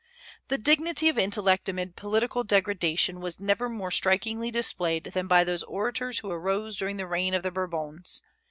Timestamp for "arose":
6.31-6.75